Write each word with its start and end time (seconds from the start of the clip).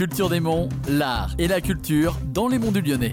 Culture 0.00 0.30
des 0.30 0.40
Monts, 0.40 0.70
l'art 0.88 1.34
et 1.38 1.46
la 1.46 1.60
culture 1.60 2.16
dans 2.32 2.48
les 2.48 2.58
monts 2.58 2.72
du 2.72 2.80
Lyonnais. 2.80 3.12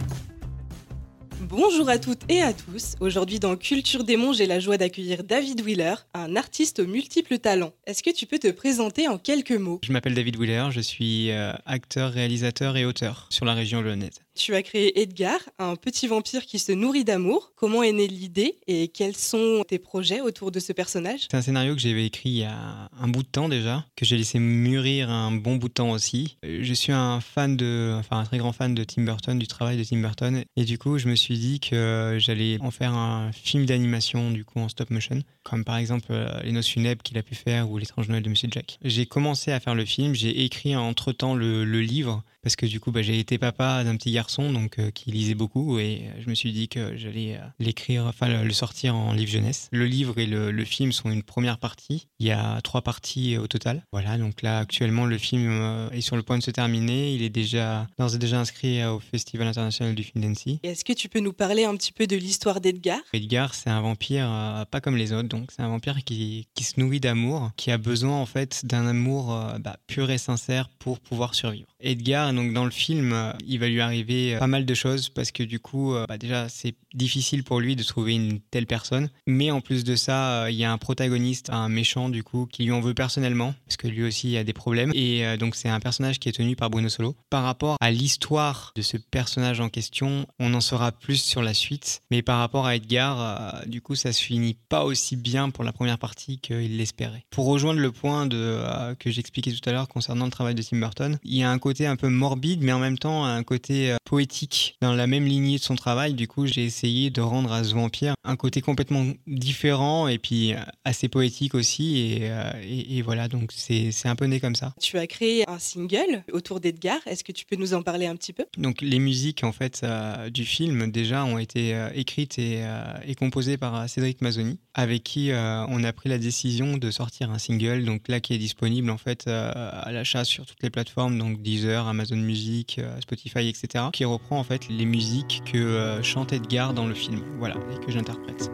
Bonjour 1.42 1.90
à 1.90 1.98
toutes 1.98 2.22
et 2.30 2.42
à 2.42 2.54
tous. 2.54 2.96
Aujourd'hui 3.02 3.40
dans 3.40 3.58
Culture 3.58 4.06
des 4.06 4.16
Monts, 4.16 4.32
j'ai 4.32 4.46
la 4.46 4.62
joie 4.62 4.78
d'accueillir 4.78 5.26
David 5.26 5.60
Wheeler, 5.60 5.96
un 6.14 6.38
artiste 6.38 6.80
aux 6.80 6.88
multiples 6.88 7.40
talents. 7.40 7.74
Est-ce 7.86 8.02
que 8.04 8.10
tu 8.10 8.26
peux 8.26 8.40
te 8.40 8.50
présenter 8.52 9.10
en 9.10 9.18
quelques 9.18 9.52
mots? 9.52 9.82
Je 9.84 9.92
m'appelle 9.92 10.14
David 10.14 10.38
Wheeler, 10.38 10.70
je 10.72 10.80
suis 10.80 11.30
euh, 11.32 11.52
acteur, 11.66 12.14
réalisateur 12.14 12.78
et 12.78 12.86
auteur 12.86 13.28
sur 13.32 13.44
la 13.44 13.54
région 13.54 13.82
lyonnaise. 13.82 14.22
Tu 14.38 14.54
as 14.54 14.62
créé 14.62 15.02
Edgar, 15.02 15.40
un 15.58 15.76
petit 15.76 16.06
vampire 16.06 16.46
qui 16.46 16.60
se 16.60 16.72
nourrit 16.72 17.04
d'amour. 17.04 17.54
Comment 17.56 17.82
est 17.82 17.92
née 17.92 18.08
l'idée 18.08 18.60
et 18.68 18.88
quels 18.88 19.16
sont 19.16 19.66
tes 19.68 19.80
projets 19.80 20.22
autour 20.22 20.52
de 20.52 20.60
ce 20.60 20.74
personnage? 20.74 21.22
C'est 21.32 21.36
un 21.36 21.42
scénario 21.42 21.74
que 21.74 21.82
j'avais 21.82 22.06
écrit 22.06 22.30
il 22.30 22.38
y 22.38 22.44
a 22.44 22.88
un 23.02 23.08
bout 23.08 23.24
de 23.24 23.28
temps 23.28 23.50
déjà, 23.50 23.84
que 23.96 24.06
j'ai 24.06 24.16
laissé 24.16 24.38
mûrir 24.38 25.10
un 25.10 25.32
bon 25.32 25.56
bout 25.56 25.70
de 25.70 25.74
temps 25.74 25.90
aussi. 25.90 26.38
Euh, 26.46 26.60
je 26.62 26.74
suis 26.76 26.92
un 26.92 27.20
fan 27.20 27.58
de, 27.58 27.96
enfin 27.98 28.20
un 28.20 28.26
très 28.26 28.38
grand 28.38 28.52
fan 28.52 28.76
de 28.76 28.84
Tim 28.84 29.04
Burton, 29.04 29.40
du 29.40 29.48
travail 29.48 29.76
de 29.76 29.84
Tim 29.84 30.02
Burton, 30.02 30.44
et 30.56 30.66
du 30.66 30.78
coup 30.78 31.00
je 31.00 31.08
me 31.08 31.16
suis 31.16 31.40
dit 31.40 31.60
que 31.60 32.18
j'allais 32.20 32.60
en 32.62 32.70
faire 32.70 32.94
un 32.94 33.32
film 33.32 33.66
d'animation 33.66 34.30
du 34.30 34.46
coup 34.46 34.60
en 34.60 34.70
stop 34.70 34.92
motion, 34.92 35.24
comme 35.44 35.64
par 35.64 35.78
exemple 35.78 36.08
euh, 36.12 36.30
Les 36.44 36.52
Noces 36.52 36.68
funèbres 36.68 37.02
qu'il 37.02 37.18
a 37.18 37.24
pu 37.24 37.34
faire 37.34 37.72
ou 37.72 37.80
L'étrange 37.80 38.08
Noël 38.08 38.22
de 38.22 38.30
Monsieur 38.30 38.50
Jack. 38.52 38.78
J'ai 38.84 39.08
commencé 39.08 39.52
à 39.52 39.60
faire 39.60 39.74
le 39.74 39.86
film, 39.86 40.14
j'ai 40.14 40.44
écrit 40.44 40.76
entre 40.76 41.12
temps 41.12 41.34
le, 41.34 41.64
livre 41.78 42.24
parce 42.42 42.56
que 42.56 42.66
du 42.66 42.80
coup 42.80 42.92
bah, 42.92 43.02
j'ai 43.02 43.20
été 43.20 43.38
papa 43.38 43.84
d'un 43.84 43.96
petit 43.96 44.12
garçon 44.12 44.27
donc 44.28 44.80
euh, 44.80 44.92
qui 44.92 45.12
lisait 45.12 45.36
beaucoup 45.36 45.80
et 45.80 46.02
euh, 46.04 46.22
je 46.22 46.30
me 46.30 46.36
suis 46.36 46.52
dit 46.52 46.68
que 46.68 46.98
j'allais 46.98 47.38
euh, 47.38 47.46
l'écrire, 47.60 48.06
enfin 48.06 48.44
le, 48.44 48.54
sortir 48.54 48.96
en 48.96 49.14
livre 49.14 49.32
jeunesse. 49.32 49.70
Le 49.72 49.86
livre 49.86 50.18
et 50.18 50.26
le, 50.26 50.66
film 50.66 50.92
sont 50.92 51.10
une 51.10 51.24
première 51.24 51.60
partie. 51.60 52.08
Il 52.20 52.28
y 52.28 52.32
a 52.32 52.60
trois 52.62 52.82
parties 52.82 53.38
au 53.38 53.48
total. 53.48 53.84
Voilà, 53.94 54.18
donc 54.18 54.42
là 54.42 54.60
actuellement 54.60 55.06
le 55.06 55.18
film 55.18 55.90
est 55.94 56.02
sur 56.02 56.18
le 56.18 56.24
point 56.24 56.38
de 56.38 56.44
se 56.44 56.52
terminer. 56.52 57.14
Il 57.14 57.22
est 57.22 57.30
déjà 57.30 57.88
d'ores 57.98 58.16
et 58.16 58.18
déjà 58.18 58.40
inscrit 58.40 58.84
au 58.86 59.00
Festival 59.00 59.48
international 59.48 59.96
du 59.96 60.04
film 60.04 60.24
d'Annecy. 60.24 60.60
Est-ce 60.64 60.84
que 60.84 60.92
tu 60.92 61.08
peux 61.08 61.20
nous 61.20 61.32
parler 61.32 61.64
un 61.64 61.76
petit 61.78 61.94
peu 61.94 62.06
de 62.06 62.18
l'histoire 62.18 62.60
d'Edgar? 62.60 63.00
Edgar, 63.14 63.54
c'est 63.54 63.70
un 63.70 63.80
vampire 63.80 64.66
pas 64.70 64.82
comme 64.82 64.98
les 64.98 65.14
autres, 65.14 65.30
donc 65.30 65.52
c'est 65.56 65.62
un 65.62 65.70
vampire 65.70 66.04
qui, 66.04 66.48
qui 66.54 66.64
se 66.66 66.80
nourrit 66.80 67.00
d'amour, 67.00 67.52
qui 67.56 67.72
a 67.72 67.78
besoin 67.78 68.18
en 68.18 68.26
fait 68.26 68.66
d'un 68.66 68.88
amour 68.88 69.28
bah, 69.60 69.78
pur 69.88 70.12
et 70.12 70.18
sincère 70.18 70.70
pour 70.80 71.00
pouvoir 71.00 71.34
survivre. 71.34 71.68
Edgar, 71.80 72.34
donc 72.34 72.52
dans 72.52 72.66
le 72.66 72.72
film, 72.72 73.34
il 73.48 73.60
va 73.60 73.70
lui 73.70 73.80
arriver 73.80 74.17
euh, 74.34 74.40
pas 74.40 74.48
mal 74.48 74.66
de 74.66 74.74
choses 74.74 75.10
parce 75.10 75.32
que 75.32 75.44
du 75.44 75.60
coup, 75.60 75.94
euh, 75.94 76.06
bah, 76.08 76.18
déjà, 76.18 76.50
c'est 76.50 76.76
difficile 76.94 77.44
pour 77.44 77.60
lui 77.60 77.76
de 77.76 77.84
trouver 77.84 78.16
une 78.16 78.40
telle 78.40 78.66
personne. 78.66 79.10
Mais 79.26 79.52
en 79.52 79.62
plus 79.62 79.84
de 79.84 79.96
ça, 79.96 80.50
il 80.50 80.56
y 80.56 80.64
a 80.64 80.72
un 80.72 80.78
protagoniste, 80.78 81.50
un 81.50 81.70
méchant 81.70 82.10
du 82.10 82.24
coup, 82.24 82.48
qui 82.52 82.64
lui 82.64 82.72
en 82.72 82.82
veut 82.82 82.94
personnellement 82.94 83.54
parce 83.66 83.78
que 83.78 83.88
lui 83.88 84.04
aussi 84.04 84.38
a 84.38 84.44
des 84.44 84.54
problèmes. 84.54 84.92
Et 84.94 85.38
donc 85.38 85.56
c'est 85.56 85.70
un 85.70 85.80
personnage 85.80 86.20
qui 86.20 86.30
est 86.30 86.34
tenu 86.34 86.56
par 86.56 86.70
Bruno 86.70 86.90
Solo. 86.90 87.16
Par 87.30 87.44
rapport 87.44 87.78
à 87.80 87.92
l'histoire 87.92 88.72
de 88.76 88.82
ce 88.82 88.98
personnage 88.98 89.60
en 89.60 89.70
question, 89.70 90.26
on 90.40 90.54
en 90.54 90.62
saura 90.62 90.92
plus 90.92 91.22
sur 91.22 91.42
la 91.42 91.54
suite. 91.54 92.02
Mais 92.12 92.22
par 92.22 92.40
rapport 92.40 92.66
à 92.66 92.76
Edgar, 92.76 93.64
du 93.68 93.82
coup, 93.82 93.96
ça 93.96 94.14
se 94.14 94.22
finit 94.22 94.58
pas 94.70 94.84
aussi 94.84 95.16
bien 95.16 95.50
pour 95.50 95.64
la 95.64 95.74
première 95.74 96.00
partie 96.00 96.40
qu'il 96.40 96.78
l'espérait. 96.78 97.26
Pour 97.30 97.46
rejoindre 97.46 97.80
le 97.80 97.92
point 97.92 98.26
de, 98.26 98.96
que 98.96 99.12
j'expliquais 99.12 99.52
tout 99.52 99.70
à 99.70 99.72
l'heure 99.72 99.88
concernant 99.88 100.26
le 100.26 100.32
travail 100.32 100.56
de 100.56 100.62
Tim 100.62 100.80
Burton, 100.80 101.18
il 101.24 101.36
y 101.36 101.44
a 101.44 101.52
un 101.52 101.60
côté 101.60 101.86
un 101.86 101.96
peu 101.96 102.10
morbide, 102.10 102.62
mais 102.64 102.72
en 102.72 102.80
même 102.80 102.98
temps 102.98 103.26
un 103.26 103.44
côté 103.44 103.92
euh, 103.92 103.98
poétique 104.08 104.78
dans 104.82 104.94
la 104.94 105.06
même 105.06 105.26
lignée 105.26 105.58
de 105.58 105.64
son 105.64 105.76
travail. 105.76 106.14
Du 106.14 106.28
coup, 106.28 106.48
j'ai 106.48 106.64
essayé 106.64 107.10
de 107.10 107.22
rendre 107.22 107.52
à 107.52 107.64
ce 107.64 107.74
vampire 107.74 108.16
un 108.24 108.36
côté 108.36 108.62
complètement 108.62 109.06
différent 109.28 110.08
et 110.08 110.18
puis 110.18 110.54
euh, 110.54 110.58
assez 110.86 111.10
poétique 111.10 111.54
aussi. 111.56 111.98
Et, 112.00 112.30
euh, 112.30 112.52
et, 112.64 113.02
voilà, 113.02 113.28
donc 113.28 113.52
c'est 113.54 113.92
un 114.06 114.16
peu 114.16 114.26
né 114.26 114.40
comme 114.40 114.56
ça. 114.56 114.74
Tu 114.82 114.98
as 114.98 115.08
créé 115.08 115.48
un 115.50 115.60
single 115.60 116.24
autour 116.32 116.60
d'Edgar. 116.60 117.00
Est-ce 117.06 117.24
que 117.24 117.32
tu 117.32 117.46
peux 117.46 117.58
nous 117.58 117.74
en 117.74 117.82
parler 117.82 118.06
un 118.06 118.16
petit 118.16 118.34
peu? 118.34 118.46
Donc 118.58 118.82
les 118.82 119.00
musiques 119.00 119.44
en 119.44 119.52
fait 119.52 119.86
du 120.32 120.46
film 120.46 120.90
déjà 120.92 121.26
ont 121.26 121.38
été 121.38 121.78
écrites 121.94 122.40
et, 122.40 122.64
et, 123.06 123.16
composées 123.16 123.58
par 123.58 123.90
Cédric 123.90 124.22
Mazzoni, 124.22 124.60
avec 124.74 125.04
qui 125.04 125.32
on 125.34 125.84
a 125.84 125.94
pris 125.94 126.10
la 126.10 126.18
décision 126.18 126.78
de 126.78 126.92
sortir 126.92 127.32
un 127.32 127.40
single. 127.40 127.86
Donc 127.86 128.08
là 128.08 128.20
qui 128.20 128.34
est 128.34 128.38
disponible 128.38 128.90
en 128.90 128.98
fait 128.98 129.28
à 129.28 129.92
l'achat 129.92 130.26
sur 130.26 130.46
toutes 130.46 130.64
les 130.64 130.70
plateformes, 130.70 131.18
donc 131.18 131.42
Deezer, 131.42 131.88
Amazon 131.88 132.18
Music, 132.18 132.78
euh, 132.80 133.00
Spotify, 133.02 133.48
etc., 133.48 133.86
reprend 134.06 134.40
en 134.40 134.44
fait 134.44 134.68
les 134.70 134.86
musiques 134.86 135.44
que 135.52 135.58
euh, 135.58 136.04
chante 136.04 136.34
Edgar 136.34 136.74
dans 136.74 136.88
le 136.88 136.94
film, 136.94 137.22
voilà, 137.40 137.56
et 137.74 137.86
que 137.86 137.92
j'interprète. 137.92 138.52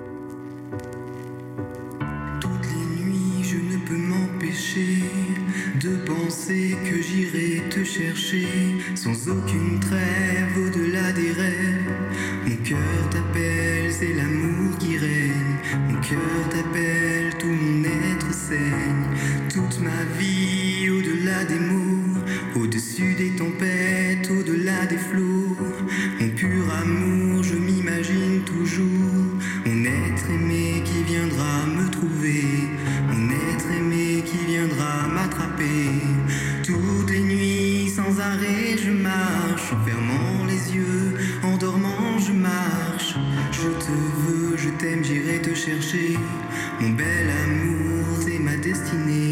Toutes 2.40 2.52
les 2.66 3.04
nuits, 3.04 3.44
je 3.44 3.58
ne 3.58 3.78
peux 3.86 3.98
m'empêcher 3.98 5.04
de 5.81 5.98
penser 6.06 6.78
que 6.90 7.02
j'irai 7.02 7.70
te 7.70 7.84
chercher 7.84 8.48
sans 8.96 9.30
aucune 9.30 9.80
trêve 9.80 10.58
au-delà 10.58 11.12
des 11.12 11.31
rêves. 11.31 11.92
Mon 12.46 12.56
cœur 12.58 13.10
t'appelle, 13.12 13.92
c'est 13.92 14.14
l'amour 14.14 14.78
qui 14.78 14.98
règne. 14.98 15.58
Mon 15.90 16.00
cœur 16.02 16.50
t'appelle, 16.50 17.34
tout 17.40 17.48
mon 17.48 17.84
être 17.84 18.34
saigne. 18.34 19.08
Toute 19.50 19.80
ma 19.81 20.04
vie 20.18 20.90
au-delà 20.90 21.44
des 21.46 21.60
mots 21.60 21.83
au-dessus 22.56 23.16
des 23.16 23.31
tempêtes, 23.31 24.30
au-delà 24.30 24.86
des 24.86 24.97
flots, 24.97 25.58
mon 26.19 26.30
pur 26.30 26.64
amour, 26.81 27.44
je 27.44 27.56
m'imagine 27.56 28.41
toujours. 28.46 29.24
Mon 29.66 29.86
être 29.86 30.30
aimé 30.30 30.84
qui 30.86 31.03
viendra 31.03 31.66
me 31.66 31.90
trouver, 31.90 32.44
mon 33.08 33.30
être 33.30 33.66
aimé 33.80 34.24
qui 34.25 34.46
viendra 34.46 35.08
m'attraper. 35.13 35.90
Toutes 36.63 37.12
les 37.12 37.22
nuits, 37.22 37.90
sans 37.90 38.19
arrêt, 38.19 38.78
je 38.78 38.92
marche, 38.92 39.74
en 39.74 39.86
fermant 39.86 40.46
les 40.46 40.75
yeux, 40.75 41.13
en 41.44 41.58
dormant, 41.58 42.19
je 42.19 42.34
marche. 42.34 43.16
Je 43.52 43.69
te 43.86 43.92
veux, 43.92 44.58
je 44.58 44.69
t'aime, 44.69 45.03
j'irai 45.03 45.42
te 45.42 45.53
chercher. 45.53 46.18
Mon 46.80 46.90
bel 46.92 47.30
amour, 47.46 48.06
c'est 48.22 48.40
ma 48.40 48.56
destinée. 48.58 49.23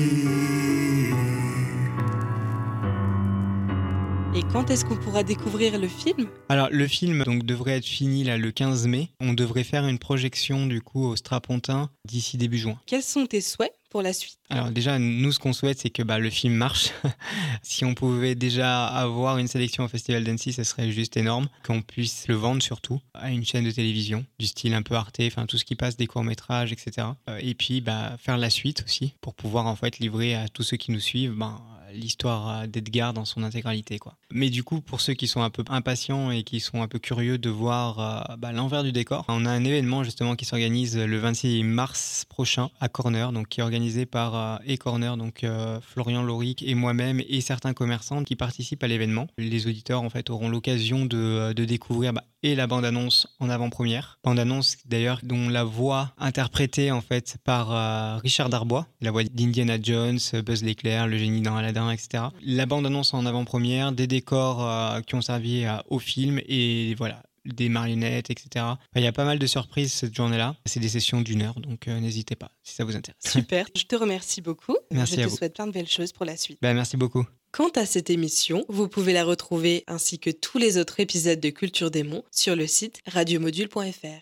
Quand 4.52 4.70
est-ce 4.70 4.84
qu'on 4.84 4.98
pourra 4.98 5.24
découvrir 5.24 5.80
le 5.80 5.88
film? 5.88 6.28
Alors 6.50 6.68
le 6.72 6.86
film 6.88 7.24
donc 7.24 7.44
devrait 7.44 7.78
être 7.78 7.86
fini 7.86 8.26
là 8.26 8.38
le 8.38 8.52
15 8.52 8.88
mai. 8.88 9.10
On 9.22 9.34
devrait 9.34 9.64
faire 9.64 9.88
une 9.88 9.98
projection 9.98 10.66
du 10.66 10.82
coup 10.82 11.06
au 11.06 11.16
Strapontin 11.16 11.90
d'ici 12.06 12.38
début 12.38 12.58
juin. 12.58 12.78
Quels 12.86 13.04
sont 13.04 13.26
tes 13.26 13.40
souhaits 13.40 13.74
pour 13.90 14.02
la 14.02 14.12
suite? 14.12 14.40
Alors 14.50 14.70
déjà, 14.70 15.00
nous, 15.00 15.32
ce 15.32 15.40
qu'on 15.40 15.54
souhaite, 15.54 15.80
c'est 15.80 15.90
que 15.90 16.04
bah, 16.04 16.20
le 16.20 16.30
film 16.30 16.54
marche. 16.54 16.92
si 17.64 17.86
on 17.86 17.94
pouvait 17.94 18.36
déjà 18.36 18.86
avoir 18.88 19.38
une 19.38 19.48
sélection 19.48 19.86
au 19.86 19.88
Festival 19.88 20.24
d'Annecy, 20.24 20.52
ça 20.52 20.66
serait 20.66 20.92
juste 20.92 21.16
énorme. 21.16 21.48
Qu'on 21.64 21.82
puisse 21.82 22.28
le 22.28 22.36
vendre 22.36 22.62
surtout 22.62 23.00
à 23.14 23.32
une 23.32 23.46
chaîne 23.46 23.64
de 23.64 23.72
télévision, 23.72 24.26
du 24.38 24.48
style 24.48 24.74
un 24.74 24.82
peu 24.82 24.96
Arte, 24.96 25.22
enfin 25.22 25.46
tout 25.46 25.58
ce 25.58 25.66
qui 25.66 25.76
passe, 25.76 25.96
des 25.96 26.08
courts-métrages, 26.08 26.74
etc. 26.74 27.08
Et 27.40 27.54
puis 27.54 27.80
bah, 27.80 28.18
faire 28.20 28.38
la 28.38 28.50
suite 28.50 28.84
aussi, 28.86 29.14
pour 29.22 29.34
pouvoir 29.34 29.68
en 29.68 29.78
fait 29.78 30.00
livrer 30.00 30.36
à 30.36 30.50
tous 30.50 30.64
ceux 30.64 30.78
qui 30.78 30.92
nous 30.92 31.00
suivent 31.00 31.36
bah, 31.36 31.62
l'histoire 31.94 32.68
d'Edgar 32.68 33.14
dans 33.14 33.26
son 33.26 33.44
intégralité. 33.44 34.00
Quoi. 34.00 34.16
Mais 34.32 34.50
du 34.50 34.64
coup, 34.64 34.82
pour 34.82 35.02
ceux 35.02 35.14
qui 35.14 35.28
sont 35.28 35.42
un 35.42 35.50
peu 35.50 35.64
impatients 35.70 36.32
et 36.32 36.44
qui 36.44 36.60
sont 36.60 36.82
un 36.82 36.88
peu 36.88 37.00
curieux 37.00 37.38
de 37.38 37.50
voir 37.50 38.00
euh, 38.00 38.36
bah, 38.38 38.52
l'envers 38.52 38.84
du 38.84 38.92
décor, 38.92 39.26
on 39.28 39.46
a 39.46 39.52
un 39.52 39.64
événement 39.64 40.04
justement 40.04 40.36
qui 40.36 40.46
s'organise 40.46 40.98
le 40.98 41.18
26 41.18 41.64
mars 41.64 42.26
prochain 42.30 42.70
à 42.80 42.90
Corner, 42.90 43.32
donc 43.32 43.48
qui 43.50 43.60
est 43.60 43.64
organisé 43.64 44.06
par 44.06 44.36
euh, 44.36 44.58
E-Corner, 44.70 45.18
donc 45.18 45.44
euh, 45.44 45.80
Florian 45.82 46.24
Loric 46.24 46.64
et 46.64 46.76
moi-même 46.76 47.22
et 47.28 47.42
certains 47.42 47.74
commerçants 47.74 48.24
qui 48.24 48.36
participent 48.36 48.84
à 48.84 48.88
l'événement. 48.88 49.28
Les 49.38 49.68
auditeurs 49.68 50.02
en 50.02 50.10
fait 50.10 50.30
auront 50.30 50.50
l'occasion 50.50 51.06
de, 51.06 51.54
de 51.54 51.66
découvrir 51.66 52.14
bah, 52.14 52.24
et 52.44 52.56
la 52.56 52.68
bande-annonce 52.68 53.28
en 53.40 53.50
avant-première. 53.50 54.20
Bande-annonce 54.24 54.78
d'ailleurs 54.86 55.20
dont 55.24 55.50
la 55.50 55.64
voix 55.64 56.14
interprétée 56.18 56.92
en 56.92 57.02
fait 57.02 57.38
par 57.44 58.22
Richard 58.22 58.50
Darbois, 58.50 58.88
la 59.02 59.12
voix 59.12 59.24
d'Indiana 59.24 59.78
Jones, 59.82 60.20
Buzz 60.46 60.64
l'éclair, 60.64 61.08
le 61.08 61.18
génie 61.18 61.42
dans 61.42 61.56
Aladdin 61.56 61.92
etc. 61.92 62.24
La 62.44 62.66
bande-annonce 62.66 63.14
en 63.14 63.26
avant-première, 63.26 63.92
des 63.92 64.08
décors 64.08 64.68
euh, 64.68 65.02
qui 65.02 65.16
ont 65.16 65.22
servi 65.22 65.66
euh, 65.66 65.78
au 65.90 66.00
film 66.00 66.40
et 66.48 66.96
voilà, 66.96 67.24
des 67.46 67.70
marionnettes, 67.70 68.30
etc. 68.30 68.66
il 68.96 69.02
y 69.02 69.08
a 69.08 69.12
pas 69.12 69.26
mal 69.26 69.40
de 69.40 69.48
surprises 69.48 69.94
cette 69.94 70.16
journée-là. 70.16 70.56
C'est 70.66 70.80
des 70.80 70.90
sessions 70.90 71.22
d'une 71.22 71.42
heure, 71.42 71.60
donc 71.60 71.88
euh, 71.88 72.00
n'hésitez 72.00 72.36
pas 72.36 72.52
si 72.64 72.76
ça 72.76 72.84
vous 72.84 72.96
intéresse. 72.96 73.22
Super, 73.26 73.66
je 73.76 73.84
te 73.84 73.96
remercie 73.96 74.42
beaucoup. 74.42 74.78
Merci 74.92 75.16
je 75.16 75.28
te 75.28 75.30
souhaite 75.30 75.56
plein 75.56 75.68
de 75.68 75.72
belles 75.72 75.88
choses 75.88 76.12
pour 76.12 76.26
la 76.26 76.38
suite. 76.38 76.60
Ben, 76.62 76.74
merci 76.74 76.98
beaucoup. 76.98 77.26
Quant 77.52 77.70
à 77.76 77.86
cette 77.86 78.10
émission, 78.10 78.64
vous 78.70 78.88
pouvez 78.88 79.12
la 79.12 79.26
retrouver 79.26 79.84
ainsi 79.88 80.20
que 80.20 80.30
tous 80.30 80.58
les 80.58 80.78
autres 80.78 81.02
épisodes 81.02 81.40
de 81.40 81.50
Culture 81.50 81.92
des 81.92 82.04
Monts 82.04 82.24
sur 82.32 82.56
le 82.56 82.66
site 82.66 83.02
radiomodule.fr. 83.08 84.22